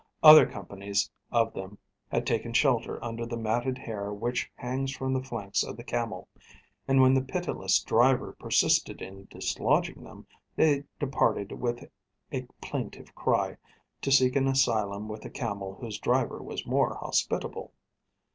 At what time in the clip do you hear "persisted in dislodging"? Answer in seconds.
8.39-10.03